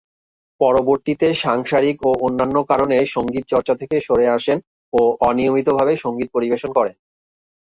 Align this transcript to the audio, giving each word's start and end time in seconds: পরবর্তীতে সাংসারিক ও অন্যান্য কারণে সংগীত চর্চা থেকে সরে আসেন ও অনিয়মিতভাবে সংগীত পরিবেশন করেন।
পরবর্তীতে 0.61 1.27
সাংসারিক 1.43 1.97
ও 2.05 2.21
অন্যান্য 2.27 2.57
কারণে 2.71 2.97
সংগীত 3.15 3.43
চর্চা 3.53 3.73
থেকে 3.81 3.95
সরে 4.07 4.25
আসেন 4.29 4.57
ও 4.93 4.99
অনিয়মিতভাবে 5.29 5.93
সংগীত 6.03 6.29
পরিবেশন 6.33 6.71
করেন। 6.77 6.95